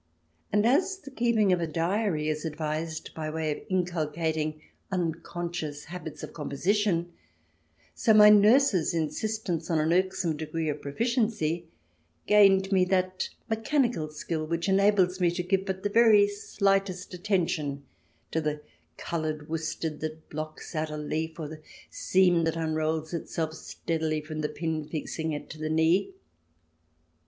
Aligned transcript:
And 0.51 0.65
as 0.65 0.97
the 0.97 1.11
keeping 1.11 1.53
of 1.53 1.61
a 1.61 1.67
diary 1.67 2.27
is 2.27 2.43
advised 2.43 3.13
by 3.13 3.29
way 3.29 3.51
of 3.51 3.57
incul 3.67 4.09
CH. 4.11 4.15
XV] 4.15 4.15
"DRIZZLING" 4.15 4.15
AND 4.15 4.15
OFFICERS 4.15 4.15
201 4.15 4.27
eating 4.27 4.61
unconscious 5.29 5.83
habits 5.85 6.23
of 6.23 6.33
composition, 6.33 7.13
so 7.93 8.11
my 8.15 8.29
nurse's 8.31 8.95
insistence 8.95 9.69
on 9.69 9.77
an 9.79 9.93
irksome 9.93 10.35
degree 10.35 10.69
of 10.69 10.81
pro 10.81 10.93
ficiency 10.93 11.65
gained 12.25 12.71
me 12.71 12.83
that 12.85 13.29
mechanical 13.47 14.09
skill 14.09 14.47
which 14.47 14.67
enables 14.67 15.19
me 15.21 15.29
to 15.29 15.43
give 15.43 15.65
but 15.65 15.83
the 15.83 15.87
very 15.89 16.27
slightest 16.27 17.13
attention 17.13 17.83
to 18.31 18.41
the 18.41 18.61
coloured 18.97 19.47
worsted 19.49 19.99
that 19.99 20.27
blocks 20.29 20.73
out 20.73 20.89
a 20.89 20.97
leaf, 20.97 21.39
or 21.39 21.47
the 21.47 21.61
seam 21.91 22.43
that 22.45 22.55
unrolls 22.55 23.13
itself 23.13 23.53
steadily 23.53 24.19
from 24.19 24.41
the 24.41 24.49
pin 24.49 24.83
fixing 24.83 25.31
it 25.31 25.47
to 25.47 25.59
the 25.59 25.69
knee. 25.69 26.15